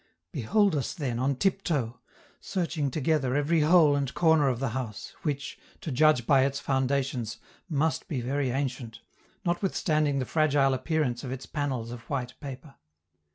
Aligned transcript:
Behold 0.31 0.75
us, 0.75 0.95
then, 0.95 1.19
on 1.19 1.35
tiptoe, 1.35 1.99
searching 2.39 2.89
together 2.89 3.35
every 3.35 3.59
hole 3.59 3.95
and 3.95 4.11
corner 4.15 4.47
of 4.47 4.59
the 4.59 4.69
house, 4.69 5.13
which, 5.21 5.59
to 5.79 5.91
judge 5.91 6.25
by 6.25 6.43
its 6.43 6.59
foundations, 6.59 7.37
must 7.69 8.07
be 8.07 8.19
very 8.19 8.49
ancient, 8.49 9.01
notwithstanding 9.45 10.17
the 10.17 10.25
fragile 10.25 10.73
appearance 10.73 11.23
of 11.23 11.31
its 11.31 11.45
panels 11.45 11.91
of 11.91 11.99
white 12.09 12.33
paper. 12.39 12.73